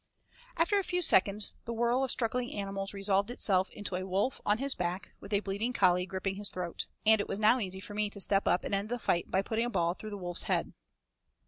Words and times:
After 0.57 0.79
a 0.79 0.83
few 0.83 1.03
seconds 1.03 1.53
the 1.65 1.73
whirl 1.73 2.03
of 2.03 2.09
struggling 2.09 2.51
animals 2.53 2.91
resolved 2.91 3.29
itself 3.29 3.69
into 3.69 3.95
a 3.95 4.03
wolf, 4.03 4.41
on 4.47 4.57
his 4.57 4.73
back, 4.73 5.11
with 5.19 5.31
a 5.31 5.41
bleeding 5.41 5.73
collie 5.73 6.07
gripping 6.07 6.37
his 6.37 6.49
throat, 6.49 6.87
and 7.05 7.21
it 7.21 7.27
was 7.27 7.39
now 7.39 7.59
easy 7.59 7.79
for 7.79 7.93
me 7.93 8.09
to 8.09 8.19
step 8.19 8.47
up 8.47 8.63
and 8.63 8.73
end 8.73 8.89
the 8.89 8.97
fight 8.97 9.29
by 9.29 9.43
putting 9.43 9.65
a 9.65 9.69
ball 9.69 9.93
through 9.93 10.09
the 10.09 10.17
wolf's 10.17 10.41
head. 10.49 10.73